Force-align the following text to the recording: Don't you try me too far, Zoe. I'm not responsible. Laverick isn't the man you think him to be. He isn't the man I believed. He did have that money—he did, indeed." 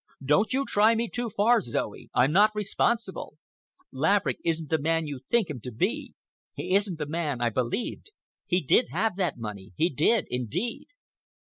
Don't 0.25 0.51
you 0.51 0.65
try 0.65 0.95
me 0.95 1.07
too 1.07 1.29
far, 1.29 1.61
Zoe. 1.61 2.09
I'm 2.15 2.31
not 2.31 2.55
responsible. 2.55 3.37
Laverick 3.91 4.39
isn't 4.43 4.71
the 4.71 4.79
man 4.79 5.05
you 5.05 5.19
think 5.29 5.47
him 5.47 5.59
to 5.61 5.71
be. 5.71 6.15
He 6.55 6.73
isn't 6.73 6.97
the 6.97 7.05
man 7.05 7.39
I 7.39 7.51
believed. 7.51 8.09
He 8.47 8.61
did 8.61 8.87
have 8.89 9.15
that 9.17 9.37
money—he 9.37 9.89
did, 9.91 10.25
indeed." 10.31 10.87